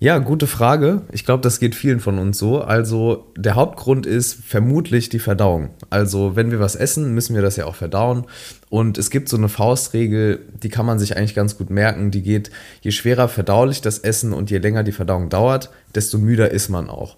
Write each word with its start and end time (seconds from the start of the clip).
Ja, 0.00 0.18
gute 0.18 0.46
Frage. 0.46 1.02
Ich 1.10 1.24
glaube, 1.24 1.42
das 1.42 1.58
geht 1.58 1.74
vielen 1.74 1.98
von 1.98 2.20
uns 2.20 2.38
so. 2.38 2.60
Also 2.60 3.32
der 3.36 3.56
Hauptgrund 3.56 4.06
ist 4.06 4.34
vermutlich 4.34 5.08
die 5.08 5.18
Verdauung. 5.18 5.70
Also 5.90 6.36
wenn 6.36 6.52
wir 6.52 6.60
was 6.60 6.76
essen, 6.76 7.14
müssen 7.14 7.34
wir 7.34 7.42
das 7.42 7.56
ja 7.56 7.64
auch 7.64 7.74
verdauen. 7.74 8.24
Und 8.70 8.96
es 8.96 9.10
gibt 9.10 9.28
so 9.28 9.36
eine 9.36 9.48
Faustregel, 9.48 10.38
die 10.62 10.68
kann 10.68 10.86
man 10.86 11.00
sich 11.00 11.16
eigentlich 11.16 11.34
ganz 11.34 11.58
gut 11.58 11.70
merken. 11.70 12.12
Die 12.12 12.22
geht, 12.22 12.52
je 12.80 12.92
schwerer 12.92 13.26
verdaulich 13.26 13.80
das 13.80 13.98
Essen 13.98 14.32
und 14.32 14.52
je 14.52 14.58
länger 14.58 14.84
die 14.84 14.92
Verdauung 14.92 15.30
dauert, 15.30 15.70
desto 15.96 16.18
müder 16.18 16.52
ist 16.52 16.68
man 16.68 16.88
auch. 16.88 17.16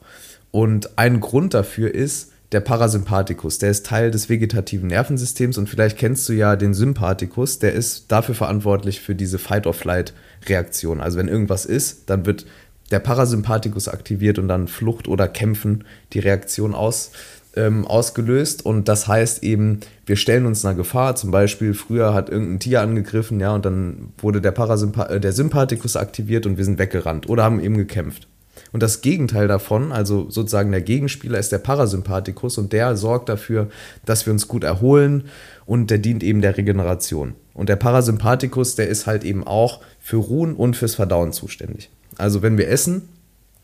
Und 0.51 0.99
ein 0.99 1.21
Grund 1.21 1.53
dafür 1.53 1.95
ist, 1.95 2.33
der 2.53 2.61
Parasympathikus, 2.61 3.59
der 3.59 3.71
ist 3.71 3.87
Teil 3.87 4.11
des 4.11 4.29
vegetativen 4.29 4.89
Nervensystems 4.89 5.57
und 5.57 5.69
vielleicht 5.69 5.97
kennst 5.97 6.29
du 6.29 6.33
ja 6.33 6.57
den 6.57 6.75
Sympathikus, 6.75 7.61
der 7.61 7.75
ist 7.75 8.11
dafür 8.11 8.35
verantwortlich 8.35 9.01
für 9.01 9.15
diese 9.15 9.39
Fight-or-Flight-Reaktion. 9.39 11.01
Also 11.01 11.19
wenn 11.19 11.29
irgendwas 11.29 11.65
ist, 11.65 12.11
dann 12.11 12.27
wird 12.27 12.47
der 12.91 13.01
Parasympathikus 13.01 13.89
aktiviert 13.89 14.39
und 14.39 14.49
dann 14.49 14.69
Flucht 14.69 15.09
oder 15.09 15.29
Kämpfen 15.29 15.85
die 16.13 16.19
Reaktion 16.19 16.75
aus, 16.75 17.13
ähm, 17.57 17.87
ausgelöst. 17.87 18.65
Und 18.65 18.89
das 18.89 19.09
heißt 19.09 19.43
eben, 19.43 19.81
wir 20.07 20.17
stellen 20.17 20.47
uns 20.47 20.65
einer 20.65 20.75
Gefahr. 20.75 21.17
Zum 21.17 21.31
Beispiel, 21.31 21.75
früher 21.75 22.15
hat 22.15 22.29
irgendein 22.29 22.61
Tier 22.61 22.81
angegriffen, 22.81 23.41
ja, 23.41 23.55
und 23.55 23.65
dann 23.65 24.13
wurde 24.19 24.41
der, 24.41 24.53
Parasympa 24.53 25.07
äh, 25.07 25.21
der 25.21 25.33
Sympathikus 25.33 25.97
aktiviert 25.97 26.47
und 26.47 26.59
wir 26.59 26.65
sind 26.65 26.79
weggerannt 26.79 27.29
oder 27.29 27.45
haben 27.45 27.61
eben 27.61 27.77
gekämpft. 27.77 28.29
Und 28.73 28.83
das 28.83 29.01
Gegenteil 29.01 29.49
davon, 29.49 29.91
also 29.91 30.31
sozusagen 30.31 30.71
der 30.71 30.83
Gegenspieler, 30.83 31.39
ist 31.39 31.51
der 31.51 31.59
Parasympathikus 31.59 32.59
und 32.59 32.73
der 32.73 32.97
sorgt 32.97 33.29
dafür, 33.29 33.69
dass 34.05 34.27
wir 34.27 34.33
uns 34.33 34.49
gut 34.49 34.65
erholen 34.65 35.25
und 35.67 35.91
der 35.91 35.99
dient 35.99 36.23
eben 36.23 36.41
der 36.41 36.57
Regeneration. 36.57 37.35
Und 37.55 37.69
der 37.69 37.77
Parasympathikus, 37.77 38.77
der 38.77 38.89
ist 38.89 39.07
halt 39.07 39.25
eben 39.25 39.45
auch 39.45 39.81
für 39.99 40.19
Ruhen 40.19 40.55
und 40.55 40.77
fürs 40.77 40.95
Verdauen 40.95 41.33
zuständig. 41.33 41.91
Also 42.17 42.43
wenn 42.43 42.59
wir 42.59 42.69
essen, 42.69 43.09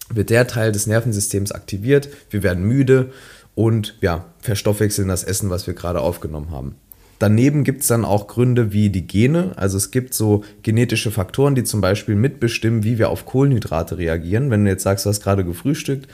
wird 0.09 0.31
der 0.31 0.47
Teil 0.47 0.73
des 0.73 0.87
Nervensystems 0.87 1.53
aktiviert, 1.53 2.09
wir 2.31 2.43
werden 2.43 2.65
müde 2.65 3.11
und 3.55 3.97
ja, 4.01 4.27
verstoffwechseln 4.41 5.09
das 5.09 5.25
Essen, 5.25 5.51
was 5.51 5.67
wir 5.67 5.75
gerade 5.75 6.01
aufgenommen 6.01 6.51
haben. 6.51 6.77
Daneben 7.19 7.65
gibt 7.65 7.81
es 7.81 7.89
dann 7.89 8.05
auch 8.05 8.27
Gründe 8.27 8.73
wie 8.73 8.91
die 8.91 9.07
Gene. 9.07 9.53
Also 9.57 9.79
es 9.79 9.91
gibt 9.91 10.13
so 10.13 10.45
genetische 10.63 11.11
Faktoren, 11.11 11.55
die 11.55 11.65
zum 11.65 11.81
Beispiel 11.81 12.15
mitbestimmen, 12.15 12.85
wie 12.85 12.99
wir 12.99 13.09
auf 13.09 13.25
Kohlenhydrate 13.25 13.97
reagieren. 13.97 14.51
Wenn 14.51 14.65
du 14.65 14.71
jetzt 14.71 14.83
sagst, 14.83 15.07
du 15.07 15.09
hast 15.09 15.23
gerade 15.23 15.43
gefrühstückt, 15.43 16.09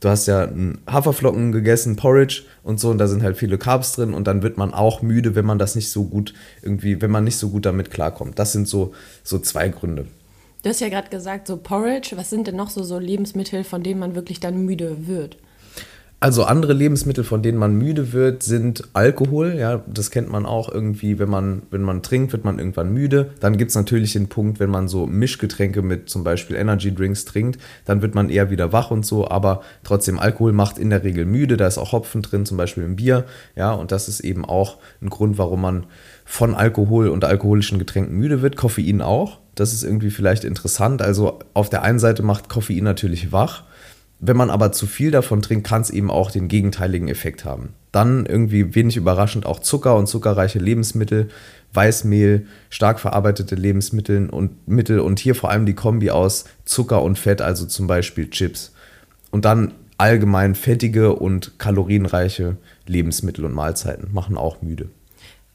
du 0.00 0.08
hast 0.08 0.26
ja 0.26 0.48
Haferflocken 0.90 1.52
gegessen, 1.52 1.94
Porridge 1.94 2.42
und 2.64 2.80
so, 2.80 2.90
und 2.90 2.98
da 2.98 3.06
sind 3.06 3.22
halt 3.22 3.36
viele 3.36 3.58
Carbs 3.58 3.92
drin 3.92 4.12
und 4.12 4.26
dann 4.26 4.42
wird 4.42 4.56
man 4.56 4.74
auch 4.74 5.02
müde, 5.02 5.36
wenn 5.36 5.44
man 5.44 5.60
das 5.60 5.76
nicht 5.76 5.90
so 5.90 6.04
gut 6.04 6.34
irgendwie, 6.62 7.00
wenn 7.00 7.12
man 7.12 7.22
nicht 7.22 7.36
so 7.36 7.50
gut 7.50 7.64
damit 7.64 7.92
klarkommt. 7.92 8.38
Das 8.40 8.50
sind 8.50 8.66
so, 8.66 8.92
so 9.22 9.38
zwei 9.38 9.68
Gründe. 9.68 10.06
Du 10.62 10.68
hast 10.68 10.80
ja 10.80 10.88
gerade 10.90 11.08
gesagt, 11.08 11.46
so 11.46 11.56
Porridge, 11.56 12.16
was 12.16 12.28
sind 12.30 12.46
denn 12.46 12.56
noch 12.56 12.68
so, 12.70 12.82
so 12.82 12.98
Lebensmittel, 12.98 13.64
von 13.64 13.82
denen 13.82 13.98
man 14.00 14.14
wirklich 14.14 14.40
dann 14.40 14.64
müde 14.64 15.06
wird? 15.06 15.38
Also 16.22 16.44
andere 16.44 16.74
Lebensmittel, 16.74 17.24
von 17.24 17.42
denen 17.42 17.56
man 17.56 17.74
müde 17.76 18.12
wird, 18.12 18.42
sind 18.42 18.84
Alkohol. 18.92 19.54
Ja, 19.58 19.82
das 19.86 20.10
kennt 20.10 20.28
man 20.28 20.44
auch 20.44 20.70
irgendwie, 20.70 21.18
wenn 21.18 21.30
man, 21.30 21.62
wenn 21.70 21.80
man 21.80 22.02
trinkt, 22.02 22.32
wird 22.32 22.44
man 22.44 22.58
irgendwann 22.58 22.92
müde. 22.92 23.30
Dann 23.40 23.56
gibt 23.56 23.70
es 23.70 23.74
natürlich 23.74 24.12
den 24.12 24.28
Punkt, 24.28 24.60
wenn 24.60 24.68
man 24.68 24.86
so 24.86 25.06
Mischgetränke 25.06 25.80
mit 25.80 26.10
zum 26.10 26.22
Beispiel 26.22 26.56
Energy 26.56 26.94
Drinks 26.94 27.24
trinkt, 27.24 27.58
dann 27.86 28.02
wird 28.02 28.14
man 28.14 28.28
eher 28.28 28.50
wieder 28.50 28.70
wach 28.70 28.90
und 28.90 29.06
so. 29.06 29.28
Aber 29.28 29.62
trotzdem, 29.82 30.18
Alkohol 30.18 30.52
macht 30.52 30.76
in 30.76 30.90
der 30.90 31.04
Regel 31.04 31.24
müde. 31.24 31.56
Da 31.56 31.66
ist 31.66 31.78
auch 31.78 31.92
Hopfen 31.92 32.20
drin, 32.20 32.44
zum 32.44 32.58
Beispiel 32.58 32.84
im 32.84 32.96
Bier. 32.96 33.24
Ja, 33.56 33.72
und 33.72 33.90
das 33.90 34.06
ist 34.06 34.20
eben 34.20 34.44
auch 34.44 34.76
ein 35.00 35.08
Grund, 35.08 35.38
warum 35.38 35.62
man 35.62 35.86
von 36.26 36.54
Alkohol 36.54 37.08
und 37.08 37.24
alkoholischen 37.24 37.78
Getränken 37.78 38.14
müde 38.18 38.42
wird. 38.42 38.56
Koffein 38.56 39.00
auch. 39.00 39.38
Das 39.54 39.72
ist 39.72 39.84
irgendwie 39.84 40.10
vielleicht 40.10 40.44
interessant. 40.44 41.00
Also 41.00 41.38
auf 41.54 41.70
der 41.70 41.80
einen 41.82 41.98
Seite 41.98 42.22
macht 42.22 42.50
Koffein 42.50 42.84
natürlich 42.84 43.32
wach. 43.32 43.64
Wenn 44.20 44.36
man 44.36 44.50
aber 44.50 44.70
zu 44.70 44.86
viel 44.86 45.10
davon 45.10 45.40
trinkt, 45.40 45.66
kann 45.66 45.80
es 45.80 45.90
eben 45.90 46.10
auch 46.10 46.30
den 46.30 46.48
gegenteiligen 46.48 47.08
Effekt 47.08 47.44
haben. 47.44 47.70
Dann 47.90 48.26
irgendwie 48.26 48.74
wenig 48.74 48.96
überraschend 48.96 49.46
auch 49.46 49.60
Zucker 49.60 49.96
und 49.96 50.06
zuckerreiche 50.06 50.58
Lebensmittel, 50.58 51.30
Weißmehl, 51.72 52.46
stark 52.68 53.00
verarbeitete 53.00 53.54
Lebensmittel 53.54 54.28
und 54.28 54.68
Mittel 54.68 55.00
und 55.00 55.18
hier 55.20 55.34
vor 55.34 55.50
allem 55.50 55.64
die 55.64 55.74
Kombi 55.74 56.10
aus 56.10 56.44
Zucker 56.64 57.02
und 57.02 57.18
Fett, 57.18 57.40
also 57.40 57.64
zum 57.64 57.86
Beispiel 57.86 58.28
Chips. 58.28 58.72
Und 59.30 59.44
dann 59.46 59.72
allgemein 59.96 60.54
fettige 60.54 61.14
und 61.14 61.58
kalorienreiche 61.58 62.56
Lebensmittel 62.86 63.44
und 63.44 63.54
Mahlzeiten 63.54 64.12
machen 64.12 64.36
auch 64.36 64.60
müde. 64.60 64.90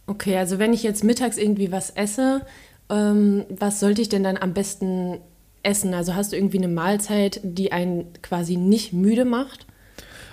Okay, 0.07 0.37
also 0.37 0.59
wenn 0.59 0.73
ich 0.73 0.83
jetzt 0.83 1.03
mittags 1.03 1.37
irgendwie 1.37 1.71
was 1.71 1.91
esse 1.91 2.41
ähm, 2.89 3.45
was 3.49 3.79
sollte 3.79 4.01
ich 4.01 4.09
denn 4.09 4.23
dann 4.23 4.37
am 4.37 4.53
besten 4.53 5.19
essen? 5.65 5.93
Also 5.93 6.15
hast 6.15 6.31
du 6.31 6.37
irgendwie 6.37 6.57
eine 6.57 6.67
Mahlzeit, 6.67 7.39
die 7.43 7.71
einen 7.71 8.05
quasi 8.21 8.57
nicht 8.57 8.93
müde 8.93 9.25
macht? 9.25 9.65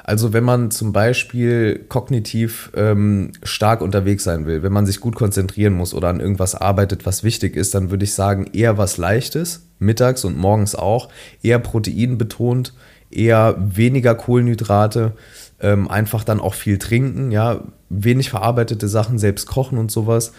Also 0.05 0.33
wenn 0.33 0.43
man 0.43 0.71
zum 0.71 0.93
Beispiel 0.93 1.85
kognitiv 1.89 2.73
ähm, 2.75 3.33
stark 3.45 3.81
unterwegs 3.81 4.25
sein 4.25 4.47
will, 4.47 4.63
wenn 4.63 4.73
man 4.73 4.85
sich 4.85 4.99
gut 4.99 5.15
konzentrieren 5.15 5.75
muss 5.75 5.95
oder 5.95 6.09
an 6.09 6.19
irgendwas 6.19 6.57
arbeitet, 6.57 7.07
was 7.07 7.23
wichtig 7.23 7.57
ist, 7.57 7.75
dann 7.75 7.91
würde 7.91 8.05
ich 8.05 8.15
sagen, 8.15 8.51
eher 8.53 8.79
was 8.79 8.97
Leichtes, 8.97 9.69
mittags 9.79 10.25
und 10.25 10.37
morgens 10.37 10.75
auch, 10.75 11.09
eher 11.43 11.61
proteinbetont, 11.61 12.75
eher 13.11 13.57
weniger 13.59 14.17
Kohlenhydrate, 14.17 15.13
ähm, 15.61 15.89
einfach 15.89 16.25
dann 16.25 16.41
auch 16.41 16.55
viel 16.55 16.79
trinken, 16.79 17.31
ja, 17.31 17.63
wenig 17.89 18.31
verarbeitete 18.31 18.89
Sachen, 18.89 19.19
selbst 19.19 19.47
kochen 19.47 19.79
und 19.79 19.93
sowas. 19.93 20.33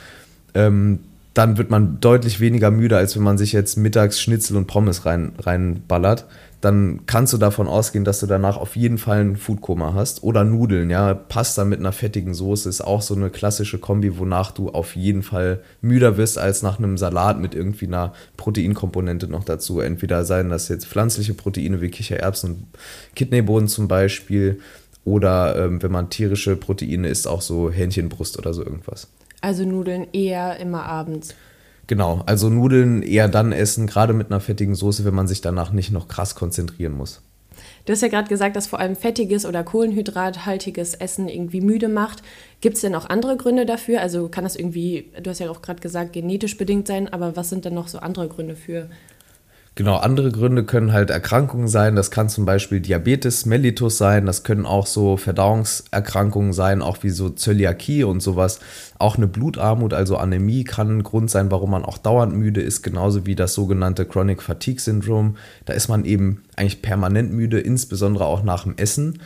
Ähm, 0.54 1.00
dann 1.34 1.58
wird 1.58 1.72
man 1.72 2.00
deutlich 2.00 2.40
weniger 2.40 2.70
müde, 2.70 2.98
als 2.98 3.16
wenn 3.16 3.24
man 3.24 3.38
sich 3.38 3.54
jetzt 3.54 3.76
mittags 3.78 4.22
Schnitzel 4.22 4.56
und 4.56 4.68
Pommes 4.68 5.06
rein, 5.06 5.34
reinballert. 5.40 6.26
Dann 6.62 7.02
kannst 7.08 7.34
du 7.34 7.38
davon 7.38 7.68
ausgehen, 7.68 8.06
dass 8.06 8.22
du 8.22 8.26
danach 8.26 8.56
auf 8.56 8.78
jeden 8.78 8.98
Fall 8.98 9.20
ein 9.20 9.36
Foodkoma 9.36 9.94
hast. 9.94 10.24
Oder 10.24 10.46
Nudeln, 10.46 10.90
ja. 10.90 11.14
Pasta 11.14 11.66
mit 11.66 11.80
einer 11.80 11.92
fettigen 11.92 12.34
Soße 12.34 12.70
ist 12.70 12.82
auch 12.82 13.02
so 13.02 13.16
eine 13.16 13.30
klassische 13.30 13.80
Kombi, 13.80 14.18
wonach 14.18 14.52
du 14.52 14.70
auf 14.70 14.96
jeden 14.96 15.24
Fall 15.24 15.60
müder 15.82 16.16
wirst 16.16 16.38
als 16.38 16.62
nach 16.62 16.78
einem 16.78 16.98
Salat 16.98 17.38
mit 17.40 17.54
irgendwie 17.54 17.88
einer 17.88 18.14
Proteinkomponente 18.38 19.28
noch 19.28 19.44
dazu. 19.44 19.82
Entweder 19.82 20.24
seien 20.24 20.50
das 20.50 20.70
jetzt 20.70 20.86
pflanzliche 20.86 21.34
Proteine 21.34 21.82
wie 21.82 21.90
Kichererbsen 21.90 22.52
und 22.52 22.68
Kidneybohnen 23.16 23.68
zum 23.68 23.90
Beispiel. 23.90 24.60
Oder 25.04 25.58
ähm, 25.58 25.84
wenn 25.84 25.92
man 25.92 26.10
tierische 26.10 26.56
Proteine 26.56 27.10
isst, 27.10 27.28
auch 27.28 27.42
so 27.42 27.72
Hähnchenbrust 27.72 28.38
oder 28.38 28.54
so 28.54 28.64
irgendwas. 28.64 29.10
Also 29.44 29.66
Nudeln 29.66 30.08
eher 30.14 30.58
immer 30.62 30.86
abends. 30.86 31.36
Genau, 31.88 32.24
also 32.26 32.50
Nudeln 32.50 33.04
eher 33.04 33.28
dann 33.28 33.52
essen, 33.52 33.88
gerade 33.88 34.14
mit 34.14 34.32
einer 34.32 34.40
fettigen 34.40 34.74
Soße, 34.74 35.04
wenn 35.04 35.14
man 35.14 35.28
sich 35.28 35.42
danach 35.42 35.74
nicht 35.74 35.92
noch 35.92 36.08
krass 36.08 36.34
konzentrieren 36.34 36.94
muss. 36.94 37.22
Du 37.86 37.92
hast 37.92 38.02
ja 38.02 38.08
gerade 38.08 38.30
gesagt, 38.30 38.56
dass 38.56 38.68
vor 38.68 38.80
allem 38.80 38.96
fettiges 38.96 39.46
oder 39.46 39.66
kohlenhydrathaltiges 39.66 40.94
Essen 40.94 41.28
irgendwie 41.28 41.60
müde 41.60 41.90
macht. 41.90 42.24
Gibt 42.62 42.76
es 42.76 42.82
denn 42.82 42.96
auch 42.96 43.10
andere 43.10 43.36
Gründe 43.36 43.66
dafür? 43.66 44.00
Also 44.00 44.30
kann 44.30 44.46
das 44.46 44.56
irgendwie, 44.56 45.12
du 45.22 45.30
hast 45.30 45.40
ja 45.40 45.52
auch 45.52 45.62
gerade 45.62 45.82
gesagt, 45.82 46.14
genetisch 46.14 46.58
bedingt 46.58 46.88
sein, 46.88 47.12
aber 47.12 47.36
was 47.36 47.50
sind 47.50 47.66
denn 47.66 47.74
noch 47.74 47.90
so 47.90 47.98
andere 48.00 48.30
Gründe 48.30 48.56
für 48.56 48.90
Genau, 49.76 49.96
andere 49.96 50.32
Gründe 50.32 50.66
können 50.66 50.94
halt 50.94 51.10
Erkrankungen 51.10 51.68
sein. 51.68 51.96
Das 51.96 52.12
kann 52.12 52.30
zum 52.30 52.46
Beispiel 52.46 52.80
Diabetes 52.80 53.48
mellitus 53.48 53.98
sein. 53.98 54.28
Das 54.28 54.44
können 54.44 54.68
auch 54.68 54.86
so 54.86 55.18
Verdauungserkrankungen 55.18 56.54
sein, 56.54 56.84
auch 56.84 57.02
wie 57.02 57.10
so 57.10 57.32
Zöliakie 57.32 58.04
und 58.04 58.22
sowas. 58.22 58.60
Auch 59.00 59.18
eine 59.18 59.26
Blutarmut, 59.26 59.96
also 59.96 60.18
Anämie, 60.18 60.64
kann 60.64 60.98
ein 60.98 61.04
Grund 61.04 61.32
sein, 61.32 61.50
warum 61.50 61.72
man 61.72 61.86
auch 61.86 61.98
dauernd 61.98 62.36
müde 62.36 62.62
ist, 62.62 62.84
genauso 62.84 63.26
wie 63.26 63.34
das 63.34 63.56
sogenannte 63.56 64.06
Chronic 64.06 64.44
Fatigue 64.44 64.80
Syndrome. 64.80 65.34
Da 65.66 65.74
ist 65.74 65.88
man 65.88 66.06
eben 66.06 66.44
eigentlich 66.56 66.84
permanent 66.84 67.34
müde, 67.34 67.60
insbesondere 67.60 68.26
auch 68.26 68.44
nach 68.44 68.66
dem 68.66 68.78
Essen. 68.78 69.22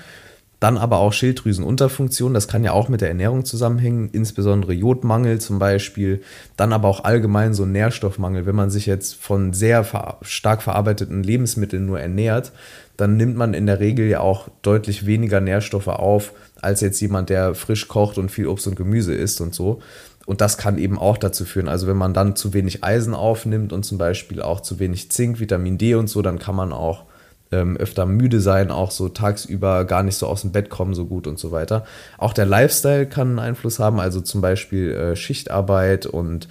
Dann 0.59 0.77
aber 0.77 0.97
auch 0.97 1.13
Schilddrüsenunterfunktion, 1.13 2.33
das 2.33 2.47
kann 2.47 2.63
ja 2.63 2.71
auch 2.71 2.89
mit 2.89 3.01
der 3.01 3.09
Ernährung 3.09 3.45
zusammenhängen, 3.45 4.09
insbesondere 4.11 4.73
Jodmangel 4.73 5.39
zum 5.39 5.59
Beispiel. 5.59 6.21
Dann 6.55 6.73
aber 6.73 6.87
auch 6.87 7.03
allgemein 7.03 7.53
so 7.53 7.67
Nährstoffmangel. 7.67 8.47
Wenn 8.47 8.55
man 8.55 8.71
sich 8.71 8.87
jetzt 8.87 9.15
von 9.15 9.53
sehr 9.53 9.83
ver 9.83 10.17
stark 10.23 10.63
verarbeiteten 10.63 11.21
Lebensmitteln 11.21 11.85
nur 11.85 11.99
ernährt, 11.99 12.53
dann 12.97 13.17
nimmt 13.17 13.37
man 13.37 13.53
in 13.53 13.67
der 13.67 13.79
Regel 13.79 14.07
ja 14.07 14.21
auch 14.21 14.47
deutlich 14.63 15.05
weniger 15.05 15.41
Nährstoffe 15.41 15.87
auf, 15.87 16.33
als 16.59 16.81
jetzt 16.81 16.99
jemand, 17.01 17.29
der 17.29 17.53
frisch 17.53 17.87
kocht 17.87 18.17
und 18.17 18.31
viel 18.31 18.47
Obst 18.47 18.65
und 18.65 18.75
Gemüse 18.75 19.13
isst 19.13 19.39
und 19.41 19.53
so. 19.53 19.79
Und 20.25 20.41
das 20.41 20.57
kann 20.57 20.79
eben 20.79 20.97
auch 20.97 21.17
dazu 21.17 21.45
führen. 21.45 21.69
Also 21.69 21.85
wenn 21.85 21.95
man 21.95 22.15
dann 22.15 22.35
zu 22.35 22.53
wenig 22.53 22.83
Eisen 22.83 23.13
aufnimmt 23.13 23.71
und 23.71 23.83
zum 23.83 23.99
Beispiel 23.99 24.41
auch 24.41 24.59
zu 24.59 24.79
wenig 24.79 25.11
Zink, 25.11 25.39
Vitamin 25.39 25.77
D 25.77 25.93
und 25.93 26.09
so, 26.09 26.23
dann 26.23 26.39
kann 26.39 26.55
man 26.55 26.73
auch 26.73 27.05
ähm, 27.51 27.77
öfter 27.77 28.05
müde 28.05 28.39
sein, 28.39 28.71
auch 28.71 28.91
so 28.91 29.09
tagsüber 29.09 29.85
gar 29.85 30.03
nicht 30.03 30.15
so 30.15 30.27
aus 30.27 30.41
dem 30.41 30.51
Bett 30.51 30.69
kommen 30.69 30.93
so 30.93 31.05
gut 31.05 31.27
und 31.27 31.39
so 31.39 31.51
weiter. 31.51 31.85
Auch 32.17 32.33
der 32.33 32.45
Lifestyle 32.45 33.05
kann 33.05 33.29
einen 33.29 33.39
Einfluss 33.39 33.79
haben, 33.79 33.99
also 33.99 34.21
zum 34.21 34.41
Beispiel 34.41 34.91
äh, 34.91 35.15
Schichtarbeit 35.15 36.05
und 36.05 36.47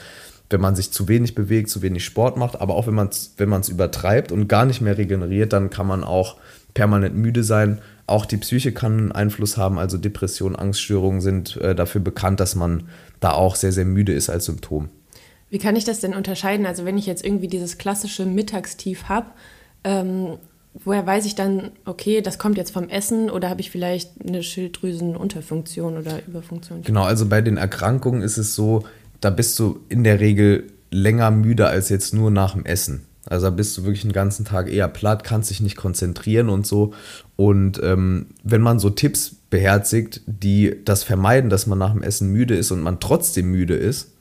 wenn 0.48 0.60
man 0.60 0.76
sich 0.76 0.92
zu 0.92 1.08
wenig 1.08 1.34
bewegt, 1.34 1.70
zu 1.70 1.82
wenig 1.82 2.04
Sport 2.04 2.36
macht, 2.36 2.60
aber 2.60 2.74
auch 2.74 2.86
wenn 2.86 2.94
man 2.94 3.08
es 3.08 3.34
wenn 3.36 3.50
übertreibt 3.68 4.30
und 4.30 4.48
gar 4.48 4.64
nicht 4.64 4.80
mehr 4.80 4.96
regeneriert, 4.96 5.52
dann 5.52 5.70
kann 5.70 5.86
man 5.86 6.04
auch 6.04 6.36
permanent 6.72 7.16
müde 7.16 7.42
sein. 7.42 7.80
Auch 8.06 8.26
die 8.26 8.36
Psyche 8.36 8.72
kann 8.72 8.98
einen 8.98 9.12
Einfluss 9.12 9.56
haben, 9.56 9.78
also 9.78 9.98
Depressionen, 9.98 10.54
Angststörungen 10.54 11.20
sind 11.20 11.56
äh, 11.56 11.74
dafür 11.74 12.00
bekannt, 12.00 12.38
dass 12.38 12.54
man 12.54 12.84
da 13.18 13.32
auch 13.32 13.56
sehr, 13.56 13.72
sehr 13.72 13.84
müde 13.84 14.12
ist 14.12 14.30
als 14.30 14.44
Symptom. 14.44 14.88
Wie 15.50 15.58
kann 15.58 15.74
ich 15.74 15.84
das 15.84 16.00
denn 16.00 16.14
unterscheiden? 16.14 16.66
Also 16.66 16.84
wenn 16.84 16.98
ich 16.98 17.06
jetzt 17.06 17.24
irgendwie 17.24 17.48
dieses 17.48 17.78
klassische 17.78 18.26
Mittagstief 18.26 19.08
habe, 19.08 19.26
ähm, 19.84 20.38
woher 20.84 21.06
weiß 21.06 21.26
ich 21.26 21.34
dann, 21.34 21.70
okay, 21.84 22.20
das 22.20 22.38
kommt 22.38 22.56
jetzt 22.56 22.72
vom 22.72 22.88
Essen 22.88 23.30
oder 23.30 23.50
habe 23.50 23.60
ich 23.60 23.70
vielleicht 23.70 24.10
eine 24.26 24.42
Schilddrüsenunterfunktion 24.42 25.98
oder 25.98 26.20
Überfunktion? 26.26 26.82
Genau, 26.82 27.04
also 27.04 27.26
bei 27.26 27.40
den 27.40 27.56
Erkrankungen 27.56 28.22
ist 28.22 28.36
es 28.36 28.54
so, 28.54 28.84
da 29.20 29.30
bist 29.30 29.58
du 29.58 29.80
in 29.88 30.04
der 30.04 30.20
Regel 30.20 30.72
länger 30.90 31.30
müde 31.30 31.66
als 31.66 31.88
jetzt 31.88 32.14
nur 32.14 32.30
nach 32.30 32.52
dem 32.54 32.64
Essen. 32.64 33.06
Also 33.28 33.46
da 33.46 33.50
bist 33.50 33.76
du 33.76 33.82
wirklich 33.82 34.02
den 34.02 34.12
ganzen 34.12 34.44
Tag 34.44 34.72
eher 34.72 34.88
platt, 34.88 35.24
kannst 35.24 35.50
dich 35.50 35.60
nicht 35.60 35.76
konzentrieren 35.76 36.48
und 36.48 36.66
so. 36.66 36.92
Und 37.34 37.80
ähm, 37.82 38.26
wenn 38.44 38.60
man 38.60 38.78
so 38.78 38.88
Tipps 38.90 39.34
beherzigt, 39.50 40.20
die 40.26 40.76
das 40.84 41.02
vermeiden, 41.02 41.50
dass 41.50 41.66
man 41.66 41.78
nach 41.78 41.92
dem 41.92 42.02
Essen 42.02 42.30
müde 42.30 42.54
ist 42.54 42.70
und 42.70 42.80
man 42.80 43.00
trotzdem 43.00 43.50
müde 43.50 43.74
ist, 43.74 44.12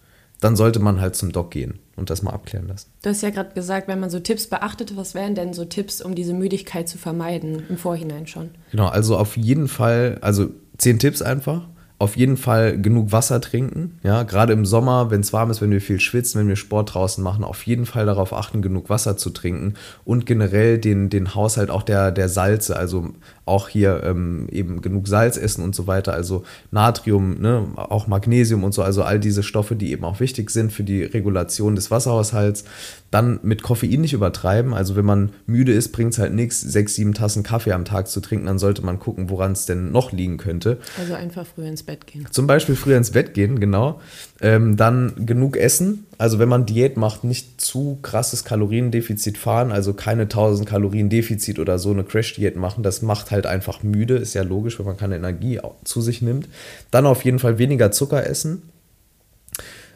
dann 0.41 0.55
sollte 0.55 0.79
man 0.79 1.01
halt 1.01 1.15
zum 1.15 1.31
Doc 1.31 1.51
gehen 1.51 1.79
und 1.95 2.09
das 2.09 2.21
mal 2.21 2.31
abklären 2.31 2.67
lassen. 2.67 2.89
Du 3.01 3.09
hast 3.09 3.21
ja 3.21 3.29
gerade 3.29 3.53
gesagt, 3.53 3.87
wenn 3.87 3.99
man 3.99 4.09
so 4.09 4.19
Tipps 4.19 4.47
beachtet, 4.47 4.95
was 4.97 5.15
wären 5.15 5.35
denn 5.35 5.53
so 5.53 5.65
Tipps, 5.65 6.01
um 6.01 6.15
diese 6.15 6.33
Müdigkeit 6.33 6.89
zu 6.89 6.97
vermeiden, 6.97 7.63
im 7.69 7.77
Vorhinein 7.77 8.27
schon? 8.27 8.51
Genau, 8.71 8.87
also 8.87 9.17
auf 9.17 9.37
jeden 9.37 9.67
Fall, 9.67 10.17
also 10.21 10.49
zehn 10.77 10.99
Tipps 10.99 11.21
einfach 11.21 11.67
auf 11.97 12.17
jeden 12.17 12.35
Fall 12.35 12.79
genug 12.81 13.13
Wasser 13.13 13.39
trinken. 13.39 13.99
Ja, 14.03 14.23
gerade 14.23 14.51
im 14.51 14.65
Sommer, 14.65 15.11
wenn 15.11 15.21
es 15.21 15.31
warm 15.31 15.49
ist, 15.49 15.61
wenn 15.61 15.71
wir 15.71 15.79
viel 15.79 16.01
schwitzen, 16.01 16.41
wenn 16.41 16.49
wir 16.49 16.57
Sport 16.57 16.93
draußen 16.93 17.23
machen, 17.23 17.45
auf 17.45 17.65
jeden 17.65 17.85
Fall 17.85 18.05
darauf 18.05 18.33
achten, 18.33 18.61
genug 18.61 18.89
Wasser 18.89 19.15
zu 19.15 19.29
trinken 19.29 19.75
und 20.03 20.25
generell 20.25 20.77
den, 20.77 21.09
den 21.09 21.35
Haushalt 21.35 21.69
auch 21.69 21.83
der, 21.83 22.11
der 22.11 22.27
Salze, 22.27 22.75
also 22.75 23.11
auch 23.45 23.69
hier 23.69 24.03
ähm, 24.03 24.47
eben 24.51 24.81
genug 24.81 25.07
Salz 25.07 25.37
essen 25.37 25.63
und 25.63 25.73
so 25.73 25.87
weiter, 25.87 26.13
also 26.13 26.43
Natrium, 26.71 27.39
ne, 27.39 27.65
auch 27.75 28.07
Magnesium 28.07 28.65
und 28.65 28.73
so, 28.73 28.83
also 28.83 29.03
all 29.03 29.19
diese 29.19 29.43
Stoffe, 29.43 29.77
die 29.77 29.91
eben 29.91 30.03
auch 30.03 30.19
wichtig 30.19 30.49
sind 30.49 30.73
für 30.73 30.83
die 30.83 31.03
Regulation 31.03 31.75
des 31.75 31.91
Wasserhaushalts. 31.91 32.65
Dann 33.11 33.39
mit 33.43 33.63
Koffein 33.63 34.01
nicht 34.01 34.11
übertreiben, 34.11 34.73
also 34.73 34.97
wenn 34.97 35.05
man 35.05 35.29
müde 35.45 35.71
ist, 35.71 35.93
bringt 35.93 36.11
es 36.11 36.19
halt 36.19 36.33
nichts, 36.33 36.59
sechs, 36.59 36.95
sieben 36.95 37.13
Tassen 37.13 37.43
Kaffee 37.43 37.71
am 37.71 37.85
Tag 37.85 38.09
zu 38.09 38.19
trinken, 38.19 38.47
dann 38.47 38.59
sollte 38.59 38.83
man 38.83 38.99
gucken, 38.99 39.29
woran 39.29 39.53
es 39.53 39.65
denn 39.65 39.91
noch 39.93 40.11
liegen 40.11 40.37
könnte. 40.37 40.79
Also 40.99 41.13
einfach 41.13 41.45
früher 41.45 41.67
ins 41.67 41.84
Bett 41.85 42.07
gehen. 42.07 42.27
Zum 42.31 42.47
Beispiel 42.47 42.75
früher 42.75 42.97
ins 42.97 43.11
Bett 43.11 43.33
gehen, 43.33 43.59
genau. 43.59 44.01
Ähm, 44.41 44.77
dann 44.77 45.25
genug 45.25 45.57
essen. 45.57 46.05
Also 46.17 46.39
wenn 46.39 46.49
man 46.49 46.65
Diät 46.65 46.97
macht, 46.97 47.23
nicht 47.23 47.61
zu 47.61 47.99
krasses 48.01 48.43
Kaloriendefizit 48.43 49.37
fahren, 49.37 49.71
also 49.71 49.93
keine 49.93 50.23
1000 50.23 50.67
Kalorien 50.67 51.09
Defizit 51.09 51.59
oder 51.59 51.79
so 51.79 51.91
eine 51.91 52.03
Crash-Diät 52.03 52.55
machen. 52.55 52.83
Das 52.83 53.01
macht 53.01 53.31
halt 53.31 53.45
einfach 53.45 53.83
müde, 53.83 54.15
ist 54.15 54.33
ja 54.33 54.43
logisch, 54.43 54.79
wenn 54.79 54.85
man 54.85 54.97
keine 54.97 55.15
Energie 55.15 55.59
zu 55.83 56.01
sich 56.01 56.21
nimmt. 56.21 56.47
Dann 56.91 57.05
auf 57.05 57.23
jeden 57.23 57.39
Fall 57.39 57.57
weniger 57.57 57.91
Zucker 57.91 58.27
essen. 58.27 58.63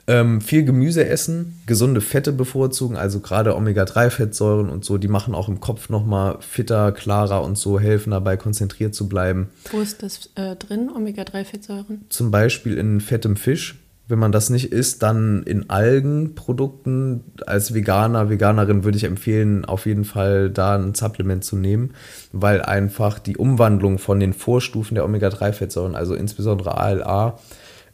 Ähm, 0.10 0.42
viel 0.42 0.64
Gemüse 0.64 1.08
essen, 1.08 1.62
gesunde 1.68 2.02
Fette 2.02 2.34
bevorzugen, 2.34 2.98
also 2.98 3.20
gerade 3.20 3.56
Omega-3-Fettsäuren 3.56 4.68
und 4.68 4.84
so, 4.84 4.98
die 4.98 5.08
machen 5.08 5.36
auch 5.36 5.48
im 5.48 5.60
Kopf 5.60 5.90
nochmal 5.90 6.38
fitter, 6.40 6.92
klarer 6.92 7.44
und 7.44 7.60
so, 7.60 7.80
helfen 7.80 8.10
dabei, 8.10 8.36
konzentriert 8.36 8.96
zu 8.96 9.08
bleiben. 9.08 9.50
Wo 9.70 9.80
ist 9.80 10.02
das 10.02 10.32
äh, 10.34 10.56
drin, 10.56 10.90
Omega-3-Fettsäuren? 10.90 12.06
Zum 12.10 12.32
Beispiel 12.32 12.76
in 12.76 13.02
fettem 13.02 13.36
Fisch. 13.36 13.78
Wenn 14.08 14.18
man 14.18 14.32
das 14.32 14.50
nicht 14.50 14.72
isst, 14.72 15.04
dann 15.04 15.44
in 15.44 15.70
Algenprodukten. 15.70 17.24
Als 17.46 17.76
Veganer, 17.76 18.32
Veganerin 18.32 18.84
würde 18.84 18.98
ich 18.98 19.04
empfehlen, 19.04 19.64
auf 19.64 19.86
jeden 19.86 20.06
Fall 20.06 20.50
da 20.50 20.76
ein 20.76 20.96
Supplement 20.96 21.44
zu 21.44 21.56
nehmen, 21.56 21.92
weil 22.32 22.64
einfach 22.64 23.20
die 23.20 23.38
Umwandlung 23.38 24.00
von 24.00 24.20
den 24.20 24.34
Vorstufen 24.34 24.96
der 24.96 25.06
Omega-3-Fettsäuren, 25.06 25.96
also 25.96 26.16
insbesondere 26.16 26.80
ALA, 26.80 27.38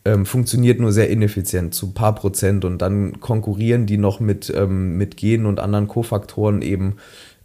ähm, 0.05 0.25
funktioniert 0.25 0.79
nur 0.79 0.91
sehr 0.91 1.09
ineffizient, 1.09 1.73
zu 1.73 1.87
ein 1.87 1.93
paar 1.93 2.15
Prozent. 2.15 2.63
Und 2.63 2.81
dann 2.81 3.19
konkurrieren 3.19 3.85
die 3.85 3.97
noch 3.97 4.19
mit, 4.19 4.53
ähm, 4.55 4.97
mit 4.97 5.17
Genen 5.17 5.45
und 5.45 5.59
anderen 5.59 5.87
Kofaktoren 5.87 6.61
eben 6.61 6.97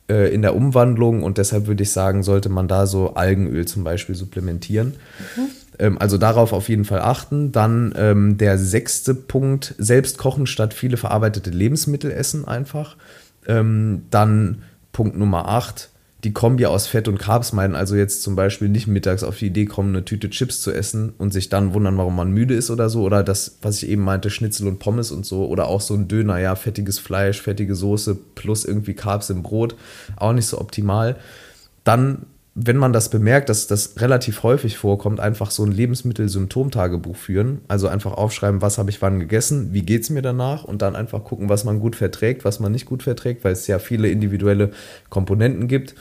äh, 0.09 0.33
in 0.33 0.43
der 0.43 0.55
Umwandlung. 0.55 1.23
Und 1.23 1.39
deshalb 1.39 1.67
würde 1.67 1.83
ich 1.83 1.91
sagen, 1.91 2.23
sollte 2.23 2.51
man 2.51 2.69
da 2.69 2.87
so 2.87 3.15
Algenöl 3.15 3.67
zum 3.67 3.83
Beispiel 3.83 4.15
supplementieren. 4.15 4.95
Mhm. 5.37 5.43
Ähm, 5.79 5.99
also 5.99 6.19
darauf 6.19 6.53
auf 6.53 6.69
jeden 6.69 6.85
Fall 6.85 7.01
achten. 7.01 7.51
Dann 7.51 7.95
ähm, 7.97 8.37
der 8.37 8.59
sechste 8.59 9.15
Punkt, 9.15 9.75
selbst 9.79 10.19
kochen 10.19 10.47
statt 10.47 10.75
viele 10.75 10.99
verarbeitete 10.99 11.51
Lebensmittel 11.51 12.11
essen 12.11 12.47
einfach. 12.47 12.97
Ähm, 13.49 14.03
dann 14.11 14.63
Punkt 14.93 15.17
Nummer 15.17 15.49
acht, 15.49 15.89
die 16.25 16.33
Kombi 16.33 16.67
aus 16.67 16.87
Fett 16.87 17.09
und 17.09 17.19
Carbs 17.19 17.53
meinen, 17.53 17.75
also 17.75 17.97
jetzt 17.97 18.23
zum 18.23 18.37
Beispiel 18.37 18.69
nicht 18.69 18.87
mittags 18.87 19.23
auf 19.23 19.39
die 19.39 19.47
Idee 19.47 19.65
kommen, 19.65 19.95
eine 19.95 20.05
Tüte 20.05 20.29
Chips 20.29 20.61
zu 20.61 20.71
essen 20.71 21.15
und 21.17 21.33
sich 21.33 21.49
dann 21.49 21.73
wundern, 21.73 21.97
warum 21.97 22.15
man 22.15 22.31
müde 22.31 22.55
ist 22.55 22.71
oder 22.71 22.91
so. 22.91 23.03
Oder 23.03 23.23
das, 23.23 23.57
was 23.63 23.83
ich 23.83 23.89
eben 23.89 24.03
meinte, 24.03 24.29
Schnitzel 24.29 24.69
und 24.69 24.79
Pommes 24.79 25.13
und 25.13 25.25
so. 25.25 25.47
Oder 25.47 25.69
auch 25.69 25.81
so 25.81 25.95
ein 25.95 26.09
Döner, 26.09 26.39
ja, 26.39 26.57
fettiges 26.57 26.99
Fleisch, 26.99 27.41
fettige 27.41 27.75
Soße 27.75 28.17
plus 28.35 28.65
irgendwie 28.67 28.95
Carbs 28.95 29.31
im 29.31 29.43
Brot. 29.43 29.77
Auch 30.17 30.35
nicht 30.35 30.47
so 30.47 30.61
optimal. 30.61 31.17
Dann 31.85 32.27
wenn 32.55 32.77
man 32.77 32.93
das 32.93 33.11
bemerkt, 33.11 33.49
dass 33.49 33.69
das 33.69 34.01
relativ 34.01 34.43
häufig 34.43 34.77
vorkommt, 34.77 35.21
einfach 35.21 35.51
so 35.51 35.65
ein 35.65 35.71
Lebensmittel-Symptomtagebuch 35.71 37.17
führen. 37.17 37.61
Also 37.69 37.87
einfach 37.87 38.13
aufschreiben, 38.13 38.61
was 38.61 38.77
habe 38.77 38.91
ich 38.91 39.01
wann 39.01 39.21
gegessen, 39.21 39.73
wie 39.73 39.83
geht 39.83 40.03
es 40.03 40.11
mir 40.11 40.23
danach 40.23 40.65
und 40.65 40.83
dann 40.83 40.97
einfach 40.97 41.23
gucken, 41.23 41.49
was 41.49 41.65
man 41.65 41.79
gut 41.79 41.95
verträgt, 41.95 42.45
was 42.45 42.59
man 42.59 42.73
nicht 42.73 42.87
gut 42.87 43.05
verträgt, 43.05 43.45
weil 43.45 43.53
es 43.53 43.67
ja 43.67 43.79
viele 43.79 44.09
individuelle 44.09 44.73
Komponenten 45.11 45.69
gibt. 45.69 45.95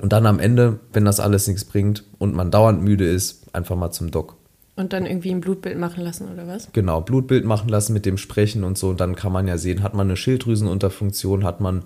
Und 0.00 0.12
dann 0.12 0.26
am 0.26 0.38
Ende, 0.38 0.78
wenn 0.92 1.06
das 1.06 1.20
alles 1.20 1.48
nichts 1.48 1.64
bringt 1.64 2.04
und 2.18 2.34
man 2.34 2.50
dauernd 2.50 2.82
müde 2.82 3.08
ist, 3.08 3.54
einfach 3.54 3.76
mal 3.76 3.90
zum 3.90 4.10
Doc. 4.10 4.36
Und 4.76 4.92
dann 4.92 5.06
irgendwie 5.06 5.30
ein 5.30 5.40
Blutbild 5.40 5.78
machen 5.78 6.04
lassen 6.04 6.28
oder 6.30 6.46
was? 6.46 6.68
Genau, 6.72 7.00
Blutbild 7.00 7.46
machen 7.46 7.70
lassen 7.70 7.94
mit 7.94 8.04
dem 8.04 8.18
Sprechen 8.18 8.62
und 8.62 8.76
so. 8.76 8.90
Und 8.90 9.00
dann 9.00 9.16
kann 9.16 9.32
man 9.32 9.48
ja 9.48 9.56
sehen, 9.56 9.82
hat 9.82 9.94
man 9.94 10.06
eine 10.06 10.18
Schilddrüsenunterfunktion, 10.18 11.44
hat 11.44 11.62
man 11.62 11.84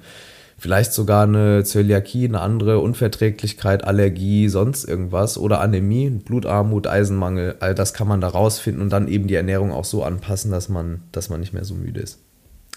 vielleicht 0.61 0.93
sogar 0.93 1.25
eine 1.25 1.65
Zöliakie, 1.65 2.27
eine 2.27 2.41
andere 2.41 2.81
Unverträglichkeit, 2.81 3.83
Allergie, 3.83 4.49
sonst 4.49 4.85
irgendwas 4.85 5.39
oder 5.39 5.61
Anämie, 5.61 6.11
Blutarmut, 6.11 6.87
Eisenmangel, 6.87 7.57
all 7.61 7.75
das 7.75 7.95
kann 7.95 8.07
man 8.07 8.21
da 8.21 8.29
rausfinden 8.29 8.83
und 8.83 8.91
dann 8.91 9.09
eben 9.09 9.27
die 9.27 9.35
Ernährung 9.35 9.73
auch 9.73 9.87
so 9.87 10.05
anpassen, 10.05 10.51
dass 10.51 10.69
man, 10.69 11.03
dass 11.13 11.31
man 11.31 11.41
nicht 11.41 11.55
mehr 11.55 11.65
so 11.65 11.75
müde 11.75 12.01
ist. 12.01 12.19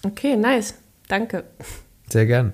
Okay, 0.04 0.38
nice. 0.38 0.75
Danke. 1.10 1.44
Sehr 2.10 2.25
gern. 2.25 2.54